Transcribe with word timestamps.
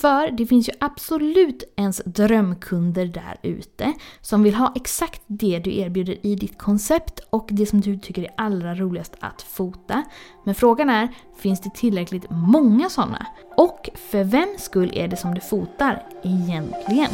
För 0.00 0.30
det 0.30 0.46
finns 0.46 0.68
ju 0.68 0.72
absolut 0.80 1.62
ens 1.76 2.02
drömkunder 2.04 3.06
där 3.06 3.38
ute 3.42 3.92
som 4.20 4.42
vill 4.42 4.54
ha 4.54 4.72
exakt 4.76 5.22
det 5.26 5.58
du 5.58 5.76
erbjuder 5.76 6.26
i 6.26 6.34
ditt 6.34 6.58
koncept 6.58 7.20
och 7.30 7.48
det 7.50 7.66
som 7.66 7.80
du 7.80 7.98
tycker 7.98 8.22
är 8.22 8.30
allra 8.36 8.74
roligast 8.74 9.16
att 9.20 9.42
fota. 9.42 10.02
Men 10.44 10.54
frågan 10.54 10.90
är, 10.90 11.08
finns 11.38 11.60
det 11.60 11.74
tillräckligt 11.74 12.26
många 12.30 12.88
sådana? 12.88 13.26
Och 13.56 13.88
för 14.10 14.24
vem 14.24 14.48
skull 14.58 14.90
är 14.94 15.08
det 15.08 15.16
som 15.16 15.34
du 15.34 15.40
fotar 15.40 16.02
egentligen? 16.22 17.10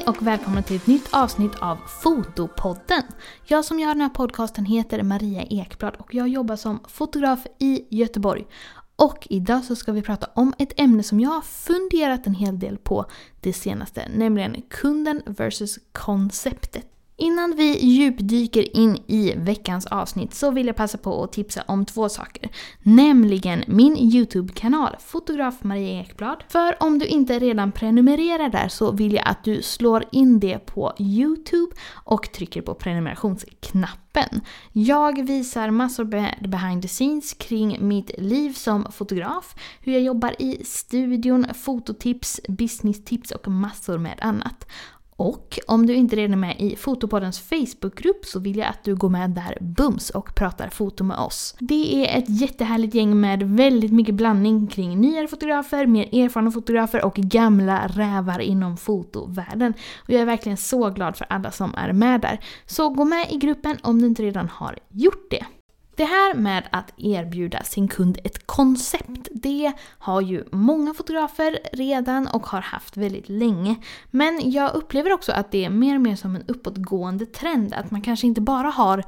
Hej 0.00 0.08
och 0.08 0.26
välkomna 0.26 0.62
till 0.62 0.76
ett 0.76 0.86
nytt 0.86 1.08
avsnitt 1.10 1.54
av 1.60 1.76
Fotopodden. 2.02 3.02
Jag 3.44 3.64
som 3.64 3.78
gör 3.80 3.88
den 3.88 4.00
här 4.00 4.08
podcasten 4.08 4.64
heter 4.64 5.02
Maria 5.02 5.42
Ekblad 5.42 5.96
och 5.98 6.14
jag 6.14 6.28
jobbar 6.28 6.56
som 6.56 6.80
fotograf 6.88 7.46
i 7.58 7.96
Göteborg. 7.96 8.46
Och 8.96 9.26
idag 9.30 9.64
så 9.64 9.76
ska 9.76 9.92
vi 9.92 10.02
prata 10.02 10.26
om 10.34 10.54
ett 10.58 10.80
ämne 10.80 11.02
som 11.02 11.20
jag 11.20 11.30
har 11.30 11.40
funderat 11.40 12.26
en 12.26 12.34
hel 12.34 12.58
del 12.58 12.78
på 12.78 13.06
det 13.40 13.52
senaste, 13.52 14.08
nämligen 14.14 14.62
kunden 14.70 15.22
versus 15.26 15.78
konceptet. 15.92 16.86
Innan 17.20 17.56
vi 17.56 17.86
djupdyker 17.86 18.76
in 18.76 18.96
i 19.06 19.34
veckans 19.36 19.86
avsnitt 19.86 20.34
så 20.34 20.50
vill 20.50 20.66
jag 20.66 20.76
passa 20.76 20.98
på 20.98 21.24
att 21.24 21.32
tipsa 21.32 21.62
om 21.68 21.84
två 21.84 22.08
saker. 22.08 22.50
Nämligen 22.82 23.64
min 23.66 23.96
YouTube-kanal 23.96 24.96
Fotograf 25.00 25.64
Maria 25.64 26.00
Ekblad. 26.00 26.44
För 26.48 26.82
om 26.82 26.98
du 26.98 27.06
inte 27.06 27.38
redan 27.38 27.72
prenumererar 27.72 28.48
där 28.48 28.68
så 28.68 28.92
vill 28.92 29.12
jag 29.12 29.28
att 29.28 29.44
du 29.44 29.62
slår 29.62 30.04
in 30.12 30.40
det 30.40 30.58
på 30.58 30.92
YouTube 30.98 31.72
och 32.04 32.32
trycker 32.32 32.62
på 32.62 32.74
prenumerationsknappen. 32.74 34.40
Jag 34.72 35.26
visar 35.26 35.70
massor 35.70 36.04
med 36.04 36.46
behind 36.48 36.82
the 36.82 36.88
scenes 36.88 37.34
kring 37.34 37.88
mitt 37.88 38.10
liv 38.18 38.52
som 38.52 38.92
fotograf, 38.92 39.54
hur 39.80 39.92
jag 39.92 40.02
jobbar 40.02 40.34
i 40.38 40.64
studion, 40.64 41.46
fototips, 41.54 42.40
business-tips 42.48 43.30
och 43.30 43.48
massor 43.48 43.98
med 43.98 44.18
annat. 44.22 44.66
Och 45.20 45.58
om 45.66 45.86
du 45.86 45.94
inte 45.94 46.16
redan 46.16 46.32
är 46.32 46.36
med 46.36 46.60
i 46.60 46.76
Fotopoddens 46.76 47.40
Facebookgrupp 47.40 48.24
så 48.24 48.40
vill 48.40 48.58
jag 48.58 48.68
att 48.68 48.84
du 48.84 48.94
går 48.94 49.08
med 49.08 49.30
där 49.30 49.58
bums 49.60 50.10
och 50.10 50.34
pratar 50.34 50.68
foto 50.68 51.04
med 51.04 51.18
oss. 51.18 51.56
Det 51.58 51.94
är 51.94 52.18
ett 52.18 52.40
jättehärligt 52.40 52.94
gäng 52.94 53.20
med 53.20 53.42
väldigt 53.42 53.92
mycket 53.92 54.14
blandning 54.14 54.66
kring 54.66 55.00
nyare 55.00 55.28
fotografer, 55.28 55.86
mer 55.86 56.24
erfarna 56.24 56.50
fotografer 56.50 57.04
och 57.04 57.14
gamla 57.14 57.86
rävar 57.86 58.38
inom 58.38 58.76
fotovärlden. 58.76 59.74
Och 60.02 60.10
jag 60.10 60.20
är 60.20 60.26
verkligen 60.26 60.58
så 60.58 60.90
glad 60.90 61.16
för 61.16 61.26
alla 61.30 61.50
som 61.50 61.74
är 61.76 61.92
med 61.92 62.20
där. 62.20 62.40
Så 62.66 62.88
gå 62.88 63.04
med 63.04 63.32
i 63.32 63.36
gruppen 63.36 63.76
om 63.82 64.00
du 64.00 64.06
inte 64.06 64.22
redan 64.22 64.48
har 64.48 64.78
gjort 64.88 65.30
det. 65.30 65.44
Det 66.00 66.06
här 66.06 66.34
med 66.34 66.68
att 66.72 66.92
erbjuda 66.96 67.62
sin 67.62 67.88
kund 67.88 68.18
ett 68.24 68.46
koncept, 68.46 69.28
det 69.30 69.72
har 69.98 70.20
ju 70.20 70.44
många 70.52 70.94
fotografer 70.94 71.58
redan 71.72 72.26
och 72.26 72.46
har 72.46 72.60
haft 72.60 72.96
väldigt 72.96 73.28
länge. 73.28 73.76
Men 74.10 74.50
jag 74.50 74.74
upplever 74.74 75.12
också 75.12 75.32
att 75.32 75.50
det 75.50 75.64
är 75.64 75.70
mer 75.70 75.94
och 75.94 76.00
mer 76.00 76.16
som 76.16 76.36
en 76.36 76.44
uppåtgående 76.48 77.26
trend, 77.26 77.74
att 77.74 77.90
man 77.90 78.02
kanske 78.02 78.26
inte 78.26 78.40
bara 78.40 78.68
har 78.68 79.04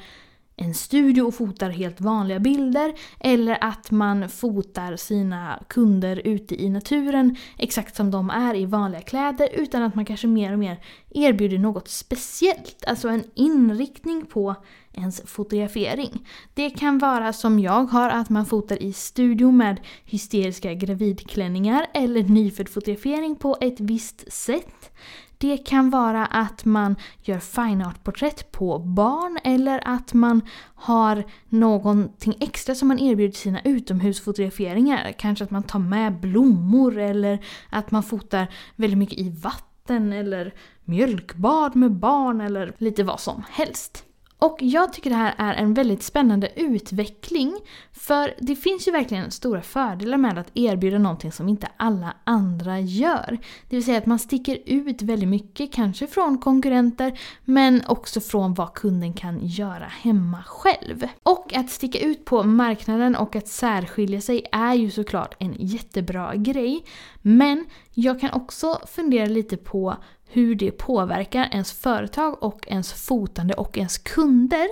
en 0.56 0.74
studio 0.74 1.22
och 1.22 1.34
fotar 1.34 1.70
helt 1.70 2.00
vanliga 2.00 2.38
bilder 2.38 2.94
eller 3.20 3.64
att 3.64 3.90
man 3.90 4.28
fotar 4.28 4.96
sina 4.96 5.62
kunder 5.68 6.22
ute 6.24 6.62
i 6.62 6.70
naturen 6.70 7.36
exakt 7.58 7.96
som 7.96 8.10
de 8.10 8.30
är 8.30 8.54
i 8.54 8.66
vanliga 8.66 9.02
kläder 9.02 9.48
utan 9.52 9.82
att 9.82 9.94
man 9.94 10.04
kanske 10.04 10.26
mer 10.26 10.52
och 10.52 10.58
mer 10.58 10.84
erbjuder 11.10 11.58
något 11.58 11.88
speciellt, 11.88 12.84
alltså 12.86 13.08
en 13.08 13.24
inriktning 13.34 14.26
på 14.26 14.54
ens 14.92 15.22
fotografering. 15.24 16.28
Det 16.54 16.70
kan 16.70 16.98
vara 16.98 17.32
som 17.32 17.58
jag 17.58 17.84
har, 17.84 18.10
att 18.10 18.30
man 18.30 18.46
fotar 18.46 18.82
i 18.82 18.92
studio 18.92 19.50
med 19.50 19.80
hysteriska 20.04 20.74
gravidklänningar 20.74 21.86
eller 21.94 22.22
nyfödd 22.22 22.68
fotografering 22.68 23.36
på 23.36 23.56
ett 23.60 23.80
visst 23.80 24.32
sätt. 24.32 24.90
Det 25.38 25.56
kan 25.56 25.90
vara 25.90 26.26
att 26.26 26.64
man 26.64 26.96
gör 27.22 27.38
fine 27.38 27.82
art-porträtt 27.82 28.52
på 28.52 28.78
barn 28.78 29.38
eller 29.44 29.80
att 29.84 30.12
man 30.12 30.40
har 30.74 31.24
någonting 31.48 32.34
extra 32.40 32.74
som 32.74 32.88
man 32.88 32.98
erbjuder 32.98 33.32
sina 33.32 33.60
utomhusfotograferingar. 33.62 35.12
Kanske 35.18 35.44
att 35.44 35.50
man 35.50 35.62
tar 35.62 35.78
med 35.78 36.20
blommor 36.20 36.98
eller 36.98 37.44
att 37.70 37.90
man 37.90 38.02
fotar 38.02 38.46
väldigt 38.76 38.98
mycket 38.98 39.18
i 39.18 39.30
vatten 39.30 40.12
eller 40.12 40.54
mjölkbad 40.84 41.76
med 41.76 41.92
barn 41.92 42.40
eller 42.40 42.74
lite 42.78 43.04
vad 43.04 43.20
som 43.20 43.42
helst. 43.50 44.04
Och 44.42 44.58
jag 44.60 44.92
tycker 44.92 45.10
det 45.10 45.16
här 45.16 45.34
är 45.38 45.54
en 45.54 45.74
väldigt 45.74 46.02
spännande 46.02 46.52
utveckling. 46.56 47.58
För 47.92 48.34
det 48.40 48.56
finns 48.56 48.88
ju 48.88 48.92
verkligen 48.92 49.30
stora 49.30 49.62
fördelar 49.62 50.18
med 50.18 50.38
att 50.38 50.50
erbjuda 50.54 50.98
någonting 50.98 51.32
som 51.32 51.48
inte 51.48 51.68
alla 51.76 52.16
andra 52.24 52.80
gör. 52.80 53.38
Det 53.68 53.76
vill 53.76 53.84
säga 53.84 53.98
att 53.98 54.06
man 54.06 54.18
sticker 54.18 54.58
ut 54.66 55.02
väldigt 55.02 55.28
mycket, 55.28 55.72
kanske 55.72 56.06
från 56.06 56.38
konkurrenter, 56.38 57.20
men 57.44 57.82
också 57.86 58.20
från 58.20 58.54
vad 58.54 58.74
kunden 58.74 59.12
kan 59.12 59.46
göra 59.46 59.86
hemma 59.86 60.42
själv. 60.46 61.06
Och 61.22 61.54
att 61.54 61.70
sticka 61.70 61.98
ut 61.98 62.24
på 62.24 62.42
marknaden 62.42 63.16
och 63.16 63.36
att 63.36 63.48
särskilja 63.48 64.20
sig 64.20 64.46
är 64.52 64.74
ju 64.74 64.90
såklart 64.90 65.34
en 65.38 65.54
jättebra 65.58 66.34
grej. 66.34 66.84
Men 67.22 67.66
jag 67.94 68.20
kan 68.20 68.30
också 68.30 68.78
fundera 68.86 69.26
lite 69.26 69.56
på 69.56 69.96
hur 70.32 70.54
det 70.54 70.70
påverkar 70.70 71.48
ens 71.52 71.72
företag 71.72 72.42
och 72.42 72.64
ens 72.68 72.92
fotande 72.92 73.54
och 73.54 73.78
ens 73.78 73.98
kunder. 73.98 74.68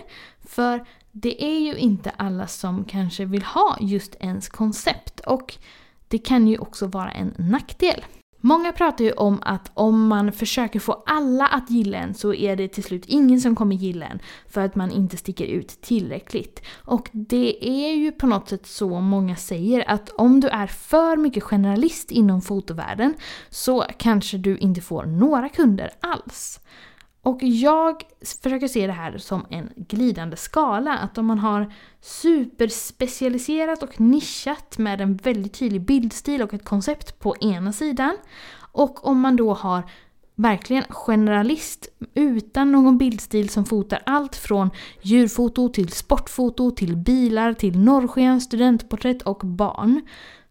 För 0.48 0.86
det 1.12 1.44
är 1.44 1.58
ju 1.58 1.76
inte 1.76 2.10
alla 2.10 2.46
som 2.46 2.84
kanske 2.84 3.24
vill 3.24 3.42
ha 3.42 3.76
just 3.80 4.14
ens 4.20 4.48
koncept 4.48 5.20
och 5.20 5.56
det 6.08 6.18
kan 6.18 6.48
ju 6.48 6.58
också 6.58 6.86
vara 6.86 7.10
en 7.10 7.34
nackdel. 7.38 8.04
Många 8.40 8.72
pratar 8.72 9.04
ju 9.04 9.12
om 9.12 9.38
att 9.42 9.70
om 9.74 10.08
man 10.08 10.32
försöker 10.32 10.80
få 10.80 11.02
alla 11.06 11.46
att 11.46 11.70
gilla 11.70 11.98
en 11.98 12.14
så 12.14 12.34
är 12.34 12.56
det 12.56 12.68
till 12.68 12.84
slut 12.84 13.04
ingen 13.06 13.40
som 13.40 13.56
kommer 13.56 13.76
gilla 13.76 14.06
en 14.06 14.18
för 14.48 14.60
att 14.60 14.74
man 14.74 14.90
inte 14.90 15.16
sticker 15.16 15.44
ut 15.46 15.80
tillräckligt. 15.80 16.62
Och 16.84 17.08
det 17.12 17.68
är 17.68 17.94
ju 17.94 18.12
på 18.12 18.26
något 18.26 18.48
sätt 18.48 18.66
så 18.66 19.00
många 19.00 19.36
säger 19.36 19.90
att 19.90 20.08
om 20.08 20.40
du 20.40 20.48
är 20.48 20.66
för 20.66 21.16
mycket 21.16 21.42
generalist 21.42 22.10
inom 22.10 22.42
fotovärlden 22.42 23.14
så 23.50 23.84
kanske 23.98 24.38
du 24.38 24.58
inte 24.58 24.80
får 24.80 25.04
några 25.04 25.48
kunder 25.48 25.90
alls. 26.00 26.60
Och 27.22 27.42
jag 27.42 28.02
försöker 28.42 28.68
se 28.68 28.86
det 28.86 28.92
här 28.92 29.18
som 29.18 29.46
en 29.50 29.70
glidande 29.76 30.36
skala. 30.36 30.98
Att 30.98 31.18
om 31.18 31.26
man 31.26 31.38
har 31.38 31.72
superspecialiserat 32.00 33.82
och 33.82 34.00
nischat 34.00 34.78
med 34.78 35.00
en 35.00 35.16
väldigt 35.16 35.54
tydlig 35.54 35.80
bildstil 35.80 36.42
och 36.42 36.54
ett 36.54 36.64
koncept 36.64 37.18
på 37.18 37.36
ena 37.40 37.72
sidan. 37.72 38.16
Och 38.72 39.06
om 39.06 39.20
man 39.20 39.36
då 39.36 39.54
har 39.54 39.90
verkligen 40.34 40.84
generalist 40.88 41.88
utan 42.14 42.72
någon 42.72 42.98
bildstil 42.98 43.48
som 43.48 43.64
fotar 43.64 44.02
allt 44.06 44.36
från 44.36 44.70
djurfoto 45.02 45.68
till 45.68 45.88
sportfoto 45.88 46.70
till 46.70 46.96
bilar 46.96 47.52
till 47.52 47.78
norrsken, 47.78 48.40
studentporträtt 48.40 49.22
och 49.22 49.38
barn. 49.38 50.00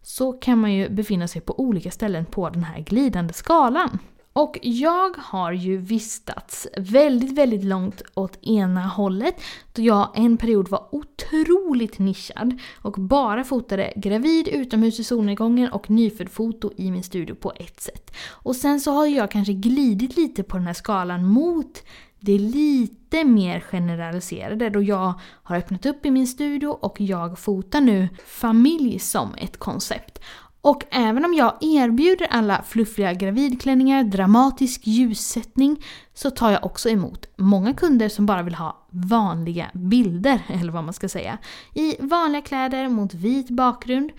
Så 0.02 0.32
kan 0.32 0.58
man 0.58 0.72
ju 0.72 0.88
befinna 0.88 1.28
sig 1.28 1.40
på 1.42 1.60
olika 1.60 1.90
ställen 1.90 2.26
på 2.26 2.50
den 2.50 2.64
här 2.64 2.80
glidande 2.80 3.32
skalan. 3.32 3.98
Och 4.40 4.58
jag 4.62 5.16
har 5.18 5.52
ju 5.52 5.76
vistats 5.76 6.66
väldigt, 6.76 7.32
väldigt 7.32 7.64
långt 7.64 8.02
åt 8.14 8.38
ena 8.42 8.86
hållet 8.86 9.34
då 9.72 9.82
jag 9.82 10.10
en 10.14 10.36
period 10.36 10.68
var 10.68 10.88
otroligt 10.92 11.98
nischad 11.98 12.58
och 12.82 12.92
bara 12.92 13.44
fotade 13.44 13.92
gravid 13.96 14.48
utomhus 14.48 15.00
i 15.00 15.04
solnedgången 15.04 15.72
och 15.72 15.90
nyfödd-foto 15.90 16.72
i 16.76 16.90
min 16.90 17.02
studio 17.02 17.34
på 17.34 17.52
ett 17.56 17.80
sätt. 17.80 18.16
Och 18.28 18.56
sen 18.56 18.80
så 18.80 18.92
har 18.92 19.06
jag 19.06 19.30
kanske 19.30 19.52
glidit 19.52 20.16
lite 20.16 20.42
på 20.42 20.56
den 20.56 20.66
här 20.66 20.74
skalan 20.74 21.24
mot 21.24 21.82
det 22.20 22.38
lite 22.38 23.24
mer 23.24 23.60
generaliserade 23.60 24.70
då 24.70 24.82
jag 24.82 25.14
har 25.42 25.56
öppnat 25.56 25.86
upp 25.86 26.06
i 26.06 26.10
min 26.10 26.26
studio 26.26 26.68
och 26.68 27.00
jag 27.00 27.38
fotar 27.38 27.80
nu 27.80 28.08
familj 28.26 28.98
som 28.98 29.34
ett 29.34 29.56
koncept. 29.56 30.20
Och 30.62 30.84
även 30.90 31.24
om 31.24 31.34
jag 31.34 31.54
erbjuder 31.60 32.26
alla 32.30 32.62
fluffiga 32.62 33.12
gravidklänningar, 33.12 34.04
dramatisk 34.04 34.86
ljussättning, 34.86 35.84
så 36.14 36.30
tar 36.30 36.50
jag 36.50 36.64
också 36.64 36.88
emot 36.88 37.26
många 37.36 37.74
kunder 37.74 38.08
som 38.08 38.26
bara 38.26 38.42
vill 38.42 38.54
ha 38.54 38.86
vanliga 38.90 39.70
bilder, 39.74 40.42
eller 40.48 40.72
vad 40.72 40.84
man 40.84 40.94
ska 40.94 41.08
säga. 41.08 41.38
I 41.74 41.96
vanliga 42.00 42.42
kläder 42.42 42.88
mot 42.88 43.14
vit 43.14 43.50
bakgrund. 43.50 44.10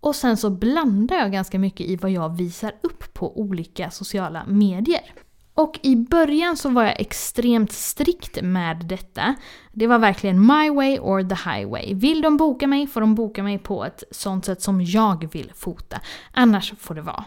Och 0.00 0.16
sen 0.16 0.36
så 0.36 0.50
blandar 0.50 1.16
jag 1.16 1.32
ganska 1.32 1.58
mycket 1.58 1.86
i 1.86 1.96
vad 1.96 2.10
jag 2.10 2.36
visar 2.36 2.72
upp 2.82 3.14
på 3.14 3.40
olika 3.40 3.90
sociala 3.90 4.46
medier. 4.46 5.12
Och 5.54 5.80
i 5.82 5.96
början 5.96 6.56
så 6.56 6.68
var 6.68 6.84
jag 6.84 7.00
extremt 7.00 7.72
strikt 7.72 8.42
med 8.42 8.76
detta. 8.86 9.34
Det 9.72 9.86
var 9.86 9.98
verkligen 9.98 10.46
my 10.46 10.70
way 10.70 10.98
or 10.98 11.22
the 11.22 11.50
highway. 11.50 11.94
Vill 11.94 12.22
de 12.22 12.36
boka 12.36 12.66
mig 12.66 12.86
får 12.86 13.00
de 13.00 13.14
boka 13.14 13.42
mig 13.42 13.58
på 13.58 13.84
ett 13.84 14.02
sånt 14.10 14.44
sätt 14.44 14.62
som 14.62 14.82
jag 14.82 15.32
vill 15.32 15.52
fota. 15.54 16.00
Annars 16.32 16.72
får 16.78 16.94
det 16.94 17.02
vara. 17.02 17.24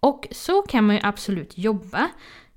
Och 0.00 0.28
så 0.30 0.62
kan 0.62 0.86
man 0.86 0.96
ju 0.96 1.02
absolut 1.04 1.58
jobba. 1.58 2.08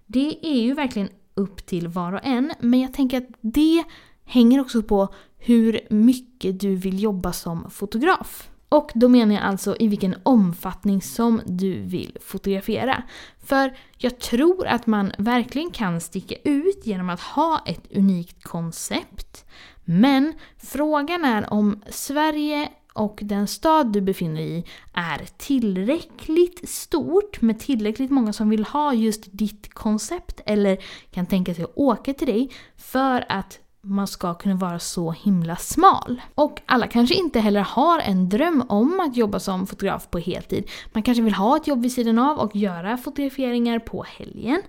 Det 0.06 0.38
är 0.42 0.62
ju 0.62 0.74
verkligen 0.74 1.10
upp 1.34 1.66
till 1.66 1.88
var 1.88 2.14
och 2.14 2.20
en, 2.24 2.54
men 2.60 2.80
jag 2.80 2.94
tänker 2.94 3.18
att 3.18 3.30
det 3.42 3.84
hänger 4.26 4.62
också 4.62 4.84
på 4.84 5.14
hur 5.38 5.80
mycket 5.90 6.60
du 6.60 6.76
vill 6.76 7.04
jobba 7.04 7.34
som 7.34 7.70
fotograf. 7.70 8.51
Och 8.72 8.92
då 8.96 9.10
menar 9.10 9.36
jag 9.36 9.44
alltså 9.44 9.76
i 9.80 9.88
vilken 9.88 10.16
omfattning 10.24 11.02
som 11.02 11.42
du 11.46 11.82
vill 11.82 12.18
fotografera. 12.22 13.04
För 13.44 13.78
jag 13.98 14.20
tror 14.20 14.68
att 14.68 14.88
man 14.88 15.12
verkligen 15.18 15.72
kan 15.72 16.02
sticka 16.02 16.36
ut 16.44 16.86
genom 16.86 17.10
att 17.10 17.20
ha 17.20 17.64
ett 17.66 17.92
unikt 17.96 18.44
koncept. 18.44 19.46
Men 19.84 20.34
frågan 20.58 21.26
är 21.26 21.54
om 21.54 21.82
Sverige 21.90 22.70
och 22.94 23.20
den 23.24 23.48
stad 23.48 23.94
du 23.94 24.02
befinner 24.02 24.42
dig 24.42 24.58
i 24.58 24.66
är 24.94 25.28
tillräckligt 25.38 26.70
stort 26.70 27.42
med 27.42 27.60
tillräckligt 27.60 28.12
många 28.12 28.34
som 28.34 28.50
vill 28.50 28.64
ha 28.64 28.94
just 28.94 29.24
ditt 29.32 29.74
koncept 29.74 30.42
eller 30.46 30.78
kan 31.12 31.26
tänka 31.26 31.54
sig 31.54 31.64
att 31.64 31.78
åka 31.78 32.14
till 32.14 32.28
dig 32.28 32.52
för 32.78 33.26
att 33.30 33.60
man 33.82 34.08
ska 34.08 34.34
kunna 34.34 34.56
vara 34.56 34.80
så 34.80 35.12
himla 35.12 35.56
smal. 35.56 36.22
Och 36.36 36.62
alla 36.66 36.88
kanske 36.88 37.16
inte 37.16 37.40
heller 37.40 37.62
har 37.62 38.00
en 38.00 38.30
dröm 38.30 38.64
om 38.70 39.00
att 39.00 39.18
jobba 39.18 39.40
som 39.40 39.68
fotograf 39.68 40.10
på 40.10 40.20
heltid. 40.20 40.70
Man 40.94 41.04
kanske 41.04 41.22
vill 41.22 41.34
ha 41.34 41.58
ett 41.58 41.68
jobb 41.68 41.82
vid 41.82 41.92
sidan 41.92 42.20
av 42.20 42.38
och 42.38 42.56
göra 42.56 42.98
fotograferingar 42.98 43.80
på 43.80 44.04
helgen. 44.04 44.62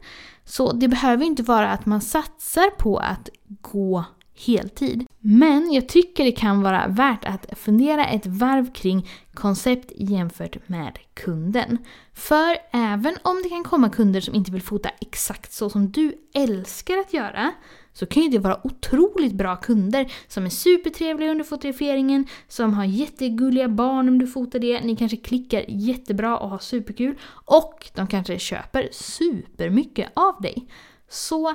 Så 0.45 0.73
det 0.73 0.89
behöver 0.89 1.25
inte 1.25 1.43
vara 1.43 1.71
att 1.71 1.87
man 1.87 2.01
satsar 2.01 2.71
på 2.71 2.99
att 2.99 3.29
gå 3.61 4.05
heltid. 4.47 5.07
Men 5.21 5.73
jag 5.73 5.89
tycker 5.89 6.25
det 6.25 6.33
kan 6.33 6.63
vara 6.63 6.89
värt 6.89 7.25
att 7.25 7.59
fundera 7.59 8.07
ett 8.07 8.27
varv 8.27 8.73
kring 8.73 9.09
koncept 9.35 9.93
jämfört 9.97 10.69
med 10.69 10.99
kunden. 11.15 11.79
För 12.15 12.57
även 12.73 13.17
om 13.23 13.41
det 13.43 13.49
kan 13.49 13.65
komma 13.65 13.89
kunder 13.89 14.21
som 14.21 14.35
inte 14.35 14.53
vill 14.53 14.63
fota 14.63 14.91
exakt 15.01 15.53
så 15.53 15.71
som 15.71 15.93
du 15.93 16.15
älskar 16.35 16.99
att 16.99 17.13
göra 17.13 17.53
så 17.93 18.07
kan 18.07 18.23
ju 18.23 18.29
det 18.29 18.39
vara 18.39 18.67
otroligt 18.67 19.33
bra 19.33 19.57
kunder 19.57 20.13
som 20.29 20.45
är 20.45 20.51
supertrevliga 20.51 21.31
under 21.31 21.45
fotograferingen, 21.45 22.27
som 22.49 22.75
har 22.75 22.85
jättegulliga 22.85 23.69
barn 23.69 24.09
om 24.09 24.19
du 24.19 24.27
fotar 24.27 24.59
det, 24.59 24.81
ni 24.81 24.97
kanske 24.97 25.17
klickar 25.17 25.65
jättebra 25.69 26.39
och 26.39 26.51
har 26.51 26.59
superkul 26.59 27.15
och 27.29 27.91
de 27.95 28.07
kanske 28.07 28.39
köper 28.39 28.89
supermycket 28.93 30.13
av 30.15 30.41
dig. 30.41 30.67
Så 31.09 31.55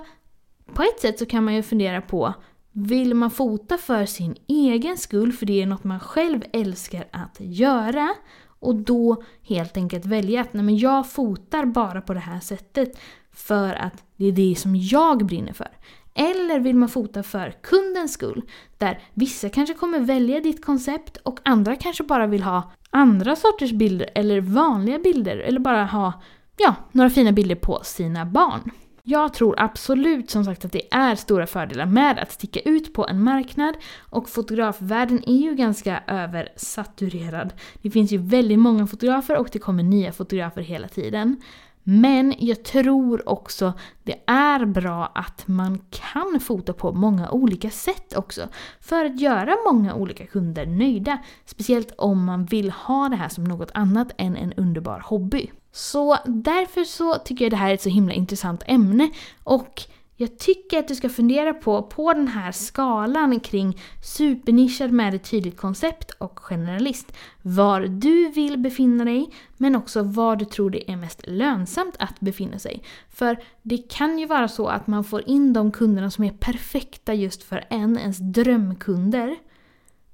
på 0.73 0.81
ett 0.81 0.99
sätt 0.99 1.19
så 1.19 1.25
kan 1.25 1.43
man 1.43 1.55
ju 1.55 1.63
fundera 1.63 2.01
på 2.01 2.33
vill 2.71 3.13
man 3.13 3.31
fota 3.31 3.77
för 3.77 4.05
sin 4.05 4.35
egen 4.47 4.97
skull, 4.97 5.33
för 5.33 5.45
det 5.45 5.61
är 5.61 5.65
något 5.65 5.83
man 5.83 5.99
själv 5.99 6.41
älskar 6.53 7.07
att 7.11 7.37
göra, 7.39 8.13
och 8.59 8.75
då 8.75 9.23
helt 9.41 9.77
enkelt 9.77 10.05
välja 10.05 10.41
att 10.41 10.53
nej 10.53 10.63
men 10.63 10.77
jag 10.77 11.11
fotar 11.11 11.65
bara 11.65 12.01
på 12.01 12.13
det 12.13 12.19
här 12.19 12.39
sättet 12.39 12.99
för 13.31 13.73
att 13.73 14.03
det 14.15 14.25
är 14.25 14.31
det 14.31 14.55
som 14.55 14.75
jag 14.75 15.25
brinner 15.25 15.53
för. 15.53 15.69
Eller 16.17 16.59
vill 16.59 16.75
man 16.75 16.89
fota 16.89 17.23
för 17.23 17.51
kundens 17.63 18.13
skull? 18.13 18.41
Där 18.77 19.01
vissa 19.13 19.49
kanske 19.49 19.73
kommer 19.73 19.99
välja 19.99 20.39
ditt 20.39 20.65
koncept 20.65 21.17
och 21.17 21.39
andra 21.43 21.75
kanske 21.75 22.03
bara 22.03 22.27
vill 22.27 22.43
ha 22.43 22.71
andra 22.89 23.35
sorters 23.35 23.71
bilder 23.71 24.09
eller 24.15 24.41
vanliga 24.41 24.99
bilder 24.99 25.37
eller 25.37 25.59
bara 25.59 25.85
ha 25.85 26.21
ja, 26.57 26.75
några 26.91 27.09
fina 27.09 27.31
bilder 27.31 27.55
på 27.55 27.79
sina 27.83 28.25
barn. 28.25 28.71
Jag 29.09 29.33
tror 29.33 29.55
absolut 29.57 30.29
som 30.29 30.45
sagt 30.45 30.65
att 30.65 30.71
det 30.71 30.93
är 30.93 31.15
stora 31.15 31.47
fördelar 31.47 31.85
med 31.85 32.19
att 32.19 32.31
sticka 32.31 32.59
ut 32.59 32.93
på 32.93 33.07
en 33.07 33.23
marknad 33.23 33.75
och 34.09 34.29
fotografvärlden 34.29 35.23
är 35.29 35.37
ju 35.37 35.55
ganska 35.55 36.03
översaturerad. 36.07 37.53
Det 37.81 37.89
finns 37.91 38.11
ju 38.11 38.17
väldigt 38.17 38.59
många 38.59 38.87
fotografer 38.87 39.37
och 39.37 39.49
det 39.51 39.59
kommer 39.59 39.83
nya 39.83 40.11
fotografer 40.11 40.61
hela 40.61 40.87
tiden. 40.87 41.41
Men 41.89 42.33
jag 42.37 42.63
tror 42.63 43.29
också 43.29 43.73
det 44.03 44.15
är 44.25 44.65
bra 44.65 45.11
att 45.15 45.47
man 45.47 45.81
kan 45.89 46.39
fota 46.39 46.73
på 46.73 46.91
många 46.91 47.29
olika 47.29 47.69
sätt 47.69 48.17
också. 48.17 48.47
För 48.81 49.05
att 49.05 49.19
göra 49.19 49.55
många 49.71 49.93
olika 49.95 50.25
kunder 50.25 50.65
nöjda. 50.65 51.17
Speciellt 51.45 51.91
om 51.97 52.25
man 52.25 52.45
vill 52.45 52.71
ha 52.71 53.09
det 53.09 53.15
här 53.15 53.29
som 53.29 53.43
något 53.43 53.71
annat 53.73 54.11
än 54.17 54.35
en 54.35 54.53
underbar 54.53 55.03
hobby. 55.05 55.51
Så 55.71 56.17
därför 56.25 56.83
så 56.83 57.15
tycker 57.15 57.45
jag 57.45 57.51
det 57.51 57.57
här 57.57 57.69
är 57.69 57.73
ett 57.73 57.81
så 57.81 57.89
himla 57.89 58.13
intressant 58.13 58.63
ämne. 58.65 59.09
Och 59.43 59.81
jag 60.19 60.37
tycker 60.37 60.79
att 60.79 60.87
du 60.87 60.95
ska 60.95 61.09
fundera 61.09 61.53
på, 61.53 61.83
på 61.83 62.13
den 62.13 62.27
här 62.27 62.51
skalan 62.51 63.39
kring 63.39 63.77
supernischad 64.03 64.91
med 64.91 65.13
ett 65.13 65.29
tydligt 65.29 65.57
koncept 65.57 66.11
och 66.11 66.39
generalist, 66.39 67.13
var 67.41 67.81
du 67.81 68.29
vill 68.29 68.57
befinna 68.57 69.05
dig, 69.05 69.29
men 69.57 69.75
också 69.75 70.03
var 70.03 70.35
du 70.35 70.45
tror 70.45 70.69
det 70.69 70.91
är 70.91 70.95
mest 70.95 71.21
lönsamt 71.27 71.95
att 71.99 72.19
befinna 72.19 72.59
sig. 72.59 72.83
För 73.09 73.37
det 73.61 73.77
kan 73.77 74.19
ju 74.19 74.25
vara 74.25 74.47
så 74.47 74.67
att 74.67 74.87
man 74.87 75.03
får 75.03 75.29
in 75.29 75.53
de 75.53 75.71
kunderna 75.71 76.11
som 76.11 76.23
är 76.23 76.31
perfekta 76.31 77.13
just 77.13 77.43
för 77.43 77.65
en, 77.69 77.97
ens 77.97 78.17
drömkunder. 78.17 79.35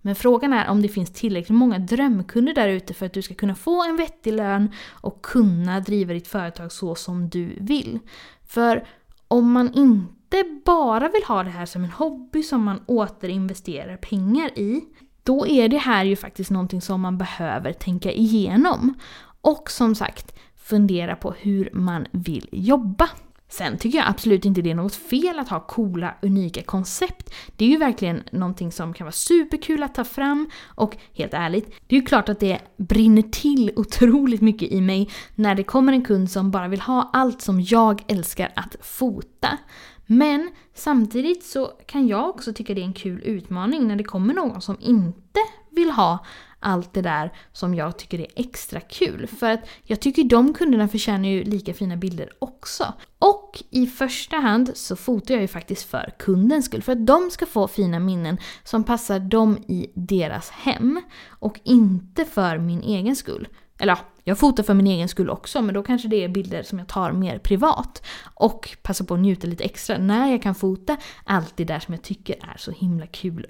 Men 0.01 0.15
frågan 0.15 0.53
är 0.53 0.69
om 0.69 0.81
det 0.81 0.88
finns 0.88 1.13
tillräckligt 1.13 1.57
många 1.57 1.79
drömkunder 1.79 2.53
där 2.53 2.67
ute 2.67 2.94
för 2.94 3.05
att 3.05 3.13
du 3.13 3.21
ska 3.21 3.33
kunna 3.33 3.55
få 3.55 3.83
en 3.83 3.97
vettig 3.97 4.33
lön 4.33 4.71
och 4.89 5.21
kunna 5.21 5.79
driva 5.79 6.13
ditt 6.13 6.27
företag 6.27 6.71
så 6.71 6.95
som 6.95 7.29
du 7.29 7.57
vill. 7.59 8.00
För 8.47 8.88
om 9.27 9.51
man 9.51 9.73
inte 9.73 10.43
bara 10.65 11.09
vill 11.09 11.23
ha 11.23 11.43
det 11.43 11.49
här 11.49 11.65
som 11.65 11.83
en 11.83 11.91
hobby 11.91 12.43
som 12.43 12.63
man 12.63 12.83
återinvesterar 12.85 13.97
pengar 13.97 14.59
i, 14.59 14.81
då 15.23 15.47
är 15.47 15.69
det 15.69 15.77
här 15.77 16.03
ju 16.03 16.15
faktiskt 16.15 16.51
någonting 16.51 16.81
som 16.81 17.01
man 17.01 17.17
behöver 17.17 17.73
tänka 17.73 18.11
igenom. 18.11 18.93
Och 19.41 19.71
som 19.71 19.95
sagt, 19.95 20.39
fundera 20.55 21.15
på 21.15 21.31
hur 21.31 21.69
man 21.73 22.05
vill 22.11 22.49
jobba. 22.51 23.09
Sen 23.57 23.77
tycker 23.77 23.97
jag 23.97 24.07
absolut 24.07 24.45
inte 24.45 24.61
det 24.61 24.71
är 24.71 24.75
något 24.75 24.95
fel 24.95 25.39
att 25.39 25.50
ha 25.50 25.59
coola, 25.59 26.15
unika 26.21 26.63
koncept. 26.63 27.33
Det 27.55 27.65
är 27.65 27.69
ju 27.69 27.77
verkligen 27.77 28.23
någonting 28.31 28.71
som 28.71 28.94
kan 28.94 29.05
vara 29.05 29.11
superkul 29.11 29.83
att 29.83 29.95
ta 29.95 30.03
fram 30.03 30.50
och 30.75 30.97
helt 31.13 31.33
ärligt, 31.33 31.73
det 31.88 31.95
är 31.95 32.00
ju 32.00 32.05
klart 32.05 32.29
att 32.29 32.39
det 32.39 32.59
brinner 32.77 33.21
till 33.21 33.71
otroligt 33.75 34.41
mycket 34.41 34.71
i 34.71 34.81
mig 34.81 35.09
när 35.35 35.55
det 35.55 35.63
kommer 35.63 35.94
en 35.94 36.05
kund 36.05 36.31
som 36.31 36.51
bara 36.51 36.67
vill 36.67 36.81
ha 36.81 37.09
allt 37.13 37.41
som 37.41 37.61
jag 37.61 38.03
älskar 38.07 38.51
att 38.55 38.75
fota. 38.81 39.57
Men 40.05 40.51
samtidigt 40.73 41.44
så 41.44 41.65
kan 41.85 42.07
jag 42.07 42.29
också 42.29 42.53
tycka 42.53 42.73
det 42.73 42.81
är 42.81 42.85
en 42.85 42.94
kul 42.94 43.21
utmaning 43.23 43.88
när 43.88 43.95
det 43.95 44.03
kommer 44.03 44.33
någon 44.33 44.61
som 44.61 44.77
inte 44.79 45.39
vill 45.69 45.91
ha 45.91 46.25
allt 46.63 46.94
det 46.94 47.01
där 47.01 47.33
som 47.51 47.75
jag 47.75 47.97
tycker 47.97 48.19
är 48.19 48.27
extra 48.35 48.79
kul. 48.79 49.27
För 49.27 49.50
att 49.50 49.59
jag 49.83 50.00
tycker 50.00 50.23
de 50.23 50.53
kunderna 50.53 50.88
förtjänar 50.88 51.29
ju 51.29 51.44
lika 51.44 51.73
fina 51.73 51.97
bilder 51.97 52.29
också. 52.39 52.93
Och 53.19 53.63
i 53.69 53.88
första 53.88 54.38
hand 54.38 54.72
så 54.74 54.95
fotar 54.95 55.33
jag 55.33 55.41
ju 55.41 55.48
faktiskt 55.48 55.89
för 55.89 56.13
kundens 56.19 56.65
skull. 56.65 56.83
För 56.83 56.91
att 56.91 57.05
de 57.05 57.29
ska 57.31 57.45
få 57.45 57.67
fina 57.67 58.00
minnen 58.00 58.38
som 58.63 58.83
passar 58.83 59.19
dem 59.19 59.57
i 59.67 59.91
deras 59.95 60.50
hem. 60.50 61.01
Och 61.29 61.60
inte 61.63 62.25
för 62.25 62.57
min 62.57 62.81
egen 62.81 63.15
skull. 63.15 63.48
Eller 63.77 63.93
ja, 63.93 64.00
jag 64.24 64.39
fotar 64.39 64.63
för 64.63 64.74
min 64.74 64.88
egen 64.88 65.10
skull 65.10 65.30
också, 65.30 65.62
men 65.62 65.74
då 65.74 65.84
kanske 65.84 66.08
det 66.08 66.24
är 66.24 66.30
bilder 66.30 66.63
som 66.63 66.80
jag 66.80 66.88
tar 66.88 67.12
mer 67.12 67.39
privat. 67.39 68.06
Och 68.34 68.77
passar 68.82 69.06
på 69.06 69.13
att 69.13 69.20
njuta 69.20 69.48
lite 69.48 69.63
extra 69.63 69.98
när 69.98 70.32
jag 70.32 70.42
kan 70.42 70.56
fota 70.56 70.98
allt 71.24 71.58
det 71.58 71.63
där 71.63 71.80
som 71.80 71.94
jag 71.94 72.03
tycker 72.03 72.34
är 72.34 72.58
så 72.58 72.72
himla 72.72 73.08
kul 73.08 73.46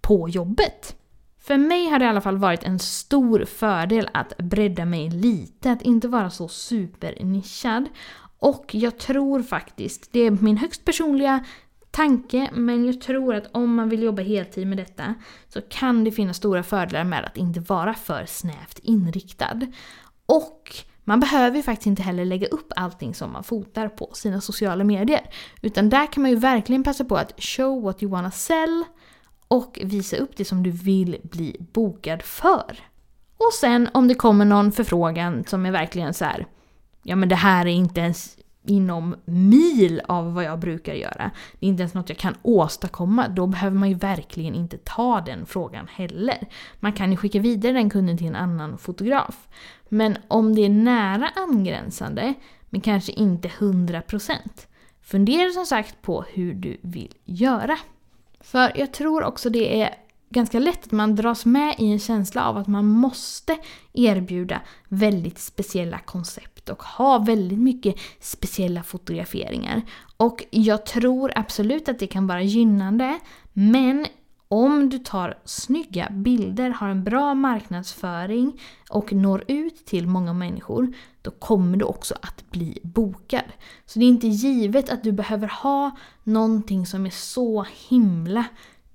på 0.00 0.28
jobbet. 0.28 0.96
För 1.38 1.56
mig 1.56 1.88
har 1.88 1.98
det 1.98 2.04
i 2.04 2.08
alla 2.08 2.20
fall 2.20 2.38
varit 2.38 2.62
en 2.62 2.78
stor 2.78 3.44
fördel 3.44 4.08
att 4.14 4.38
bredda 4.38 4.84
mig 4.84 5.10
lite, 5.10 5.72
att 5.72 5.82
inte 5.82 6.08
vara 6.08 6.30
så 6.30 6.48
supernischad. 6.48 7.88
Och 8.38 8.74
jag 8.74 8.98
tror 8.98 9.42
faktiskt, 9.42 10.12
det 10.12 10.20
är 10.20 10.30
min 10.30 10.56
högst 10.56 10.84
personliga 10.84 11.44
tanke, 11.90 12.50
men 12.52 12.84
jag 12.84 13.00
tror 13.00 13.34
att 13.34 13.50
om 13.52 13.74
man 13.74 13.88
vill 13.88 14.02
jobba 14.02 14.22
heltid 14.22 14.66
med 14.66 14.78
detta 14.78 15.14
så 15.48 15.60
kan 15.60 16.04
det 16.04 16.12
finnas 16.12 16.36
stora 16.36 16.62
fördelar 16.62 17.04
med 17.04 17.24
att 17.24 17.36
inte 17.36 17.60
vara 17.60 17.94
för 17.94 18.26
snävt 18.26 18.78
inriktad. 18.82 19.60
Och 20.26 20.74
man 21.04 21.20
behöver 21.20 21.56
ju 21.56 21.62
faktiskt 21.62 21.86
inte 21.86 22.02
heller 22.02 22.24
lägga 22.24 22.46
upp 22.46 22.72
allting 22.76 23.14
som 23.14 23.32
man 23.32 23.44
fotar 23.44 23.88
på 23.88 24.10
sina 24.12 24.40
sociala 24.40 24.84
medier. 24.84 25.30
Utan 25.62 25.88
där 25.88 26.12
kan 26.12 26.22
man 26.22 26.30
ju 26.30 26.36
verkligen 26.36 26.84
passa 26.84 27.04
på 27.04 27.16
att 27.16 27.32
show 27.38 27.82
what 27.82 28.02
you 28.02 28.12
wanna 28.12 28.30
sell 28.30 28.84
och 29.48 29.78
visa 29.82 30.16
upp 30.16 30.36
det 30.36 30.44
som 30.44 30.62
du 30.62 30.70
vill 30.70 31.16
bli 31.22 31.56
bokad 31.72 32.22
för. 32.22 32.80
Och 33.36 33.52
sen 33.60 33.88
om 33.94 34.08
det 34.08 34.14
kommer 34.14 34.44
någon 34.44 34.72
förfrågan 34.72 35.44
som 35.44 35.66
är 35.66 35.70
verkligen 35.70 36.14
så 36.14 36.24
här, 36.24 36.46
ja 37.02 37.16
men 37.16 37.28
det 37.28 37.36
här 37.36 37.66
är 37.66 37.70
inte 37.70 38.00
ens 38.00 38.38
inom 38.66 39.16
mil 39.24 40.02
av 40.08 40.34
vad 40.34 40.44
jag 40.44 40.58
brukar 40.58 40.94
göra. 40.94 41.30
Det 41.58 41.66
är 41.66 41.70
inte 41.70 41.82
ens 41.82 41.94
något 41.94 42.08
jag 42.08 42.18
kan 42.18 42.34
åstadkomma. 42.42 43.28
Då 43.28 43.46
behöver 43.46 43.76
man 43.76 43.88
ju 43.88 43.94
verkligen 43.94 44.54
inte 44.54 44.78
ta 44.78 45.20
den 45.20 45.46
frågan 45.46 45.86
heller. 45.90 46.48
Man 46.80 46.92
kan 46.92 47.10
ju 47.10 47.16
skicka 47.16 47.40
vidare 47.40 47.72
den 47.72 47.90
kunden 47.90 48.18
till 48.18 48.26
en 48.26 48.36
annan 48.36 48.78
fotograf. 48.78 49.48
Men 49.88 50.16
om 50.28 50.54
det 50.54 50.64
är 50.64 50.68
nära 50.68 51.28
angränsande, 51.36 52.34
men 52.70 52.80
kanske 52.80 53.12
inte 53.12 53.48
100%, 53.48 54.32
fundera 55.02 55.50
som 55.50 55.66
sagt 55.66 56.02
på 56.02 56.24
hur 56.32 56.54
du 56.54 56.76
vill 56.82 57.14
göra. 57.24 57.78
För 58.40 58.72
jag 58.74 58.92
tror 58.92 59.24
också 59.24 59.50
det 59.50 59.82
är 59.82 59.94
ganska 60.28 60.58
lätt 60.58 60.84
att 60.84 60.92
man 60.92 61.14
dras 61.14 61.46
med 61.46 61.74
i 61.78 61.92
en 61.92 61.98
känsla 61.98 62.48
av 62.48 62.56
att 62.56 62.66
man 62.66 62.86
måste 62.86 63.58
erbjuda 63.92 64.60
väldigt 64.88 65.38
speciella 65.38 65.98
koncept 65.98 66.68
och 66.68 66.82
ha 66.82 67.18
väldigt 67.18 67.58
mycket 67.58 67.94
speciella 68.20 68.82
fotograferingar. 68.82 69.82
Och 70.16 70.44
jag 70.50 70.86
tror 70.86 71.32
absolut 71.34 71.88
att 71.88 71.98
det 71.98 72.06
kan 72.06 72.26
vara 72.26 72.42
gynnande, 72.42 73.18
men 73.52 74.06
om 74.48 74.88
du 74.88 74.98
tar 74.98 75.38
snygga 75.44 76.08
bilder, 76.10 76.70
har 76.70 76.88
en 76.88 77.04
bra 77.04 77.34
marknadsföring 77.34 78.60
och 78.90 79.12
når 79.12 79.44
ut 79.48 79.86
till 79.86 80.06
många 80.06 80.32
människor, 80.32 80.92
då 81.22 81.30
kommer 81.30 81.76
du 81.76 81.84
också 81.84 82.14
att 82.22 82.50
bli 82.50 82.78
bokad. 82.82 83.44
Så 83.86 83.98
det 83.98 84.04
är 84.04 84.08
inte 84.08 84.26
givet 84.28 84.90
att 84.90 85.04
du 85.04 85.12
behöver 85.12 85.48
ha 85.48 85.90
någonting 86.24 86.86
som 86.86 87.06
är 87.06 87.10
så 87.10 87.66
himla 87.88 88.44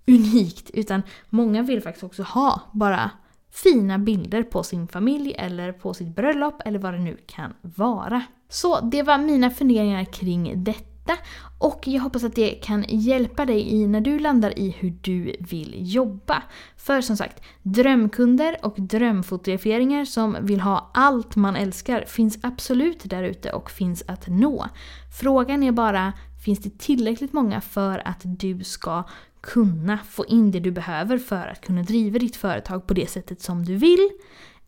unikt, 0.07 0.69
utan 0.73 1.01
många 1.29 1.61
vill 1.61 1.81
faktiskt 1.81 2.03
också 2.03 2.23
ha 2.23 2.61
bara 2.71 3.11
fina 3.51 3.99
bilder 3.99 4.43
på 4.43 4.63
sin 4.63 4.87
familj 4.87 5.35
eller 5.37 5.71
på 5.71 5.93
sitt 5.93 6.15
bröllop 6.15 6.61
eller 6.65 6.79
vad 6.79 6.93
det 6.93 6.99
nu 6.99 7.17
kan 7.25 7.53
vara. 7.61 8.23
Så 8.49 8.79
det 8.79 9.03
var 9.03 9.17
mina 9.17 9.49
funderingar 9.49 10.05
kring 10.05 10.63
detta 10.63 10.91
och 11.57 11.87
jag 11.87 12.01
hoppas 12.01 12.23
att 12.23 12.35
det 12.35 12.49
kan 12.49 12.85
hjälpa 12.87 13.45
dig 13.45 13.73
i 13.73 13.87
när 13.87 14.01
du 14.01 14.19
landar 14.19 14.59
i 14.59 14.69
hur 14.79 14.93
du 15.01 15.35
vill 15.39 15.93
jobba. 15.93 16.43
För 16.77 17.01
som 17.01 17.17
sagt, 17.17 17.43
drömkunder 17.61 18.57
och 18.63 18.75
drömfotograferingar 18.77 20.05
som 20.05 20.37
vill 20.41 20.61
ha 20.61 20.91
allt 20.93 21.35
man 21.35 21.55
älskar 21.55 22.05
finns 22.05 22.39
absolut 22.43 23.01
där 23.03 23.23
ute 23.23 23.51
och 23.51 23.71
finns 23.71 24.03
att 24.07 24.27
nå. 24.27 24.65
Frågan 25.21 25.63
är 25.63 25.71
bara, 25.71 26.13
finns 26.45 26.59
det 26.59 26.79
tillräckligt 26.79 27.33
många 27.33 27.61
för 27.61 28.07
att 28.07 28.21
du 28.23 28.63
ska 28.63 29.03
kunna 29.41 29.97
få 29.97 30.25
in 30.25 30.51
det 30.51 30.59
du 30.59 30.71
behöver 30.71 31.17
för 31.17 31.47
att 31.47 31.61
kunna 31.61 31.83
driva 31.83 32.19
ditt 32.19 32.35
företag 32.35 32.87
på 32.87 32.93
det 32.93 33.09
sättet 33.09 33.41
som 33.41 33.65
du 33.65 33.75
vill? 33.75 34.09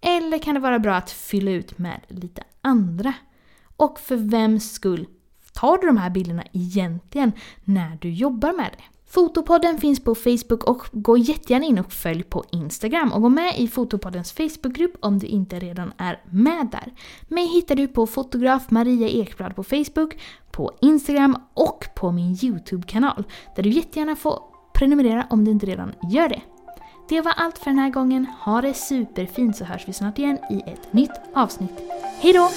Eller 0.02 0.38
kan 0.38 0.56
det 0.56 0.62
vara 0.62 0.80
bra 0.80 0.96
att 0.96 1.12
fylla 1.12 1.52
ut 1.52 1.78
med 1.78 2.02
lite 2.08 2.44
andra? 2.62 3.14
Och 3.78 4.00
för 4.00 4.16
vems 4.16 4.74
skull 4.74 5.08
tar 5.54 5.78
du 5.78 5.88
de 5.88 5.98
här 5.98 6.10
bilderna 6.10 6.44
egentligen 6.52 7.32
när 7.64 7.98
du 8.02 8.10
jobbar 8.10 8.54
med 8.54 8.70
det? 8.78 8.84
Fotopodden 9.14 9.78
finns 9.78 10.04
på 10.04 10.16
Facebook 10.16 10.64
och 10.64 10.88
gå 10.92 11.18
jättegärna 11.18 11.66
in 11.66 11.80
och 11.80 11.94
följ 11.94 12.24
på 12.24 12.44
Instagram 12.52 13.12
och 13.12 13.22
gå 13.22 13.30
med 13.30 13.60
i 13.60 13.68
Fotopoddens 13.68 14.32
Facebookgrupp 14.32 14.94
om 15.00 15.20
du 15.20 15.28
inte 15.28 15.60
redan 15.60 15.94
är 15.98 16.22
med 16.32 16.68
där. 16.72 16.94
Mig 17.28 17.48
hittar 17.48 17.76
du 17.76 17.88
på 17.88 18.08
fotograf 18.08 18.72
Maria 18.72 19.10
Ekblad 19.10 19.56
på 19.56 19.64
Facebook, 19.64 20.18
på 20.52 20.72
Instagram 20.82 21.38
och 21.54 21.86
på 21.96 22.12
min 22.12 22.38
YouTube-kanal 22.42 23.24
där 23.56 23.64
du 23.64 23.70
jättegärna 23.70 24.16
får 24.16 24.53
prenumerera 24.74 25.28
om 25.30 25.46
du 25.46 25.52
inte 25.52 25.66
redan 25.66 25.96
gör 26.10 26.30
det. 26.30 26.42
Det 27.10 27.22
var 27.22 27.34
allt 27.38 27.58
för 27.58 27.66
den 27.66 27.80
här 27.80 27.90
gången. 27.90 28.26
Ha 28.40 28.62
det 28.62 28.74
superfint 28.74 29.58
så 29.58 29.66
hörs 29.66 29.88
vi 29.88 29.94
snart 29.94 30.20
igen 30.20 30.38
i 30.50 30.70
ett 30.70 30.94
nytt 30.94 31.12
avsnitt. 31.34 31.80
Hejdå! 32.20 32.50